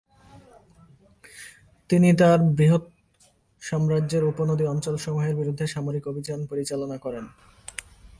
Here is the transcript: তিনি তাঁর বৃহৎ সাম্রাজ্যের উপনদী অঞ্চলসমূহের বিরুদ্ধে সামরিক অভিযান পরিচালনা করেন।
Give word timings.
তিনি 1.89 2.09
তাঁর 2.13 2.39
বৃহৎ 2.57 2.83
সাম্রাজ্যের 3.61 4.23
উপনদী 4.23 4.65
অঞ্চলসমূহের 4.65 5.35
বিরুদ্ধে 5.35 5.65
সামরিক 5.67 6.03
অভিযান 6.07 6.39
পরিচালনা 6.45 6.97
করেন। 6.97 7.25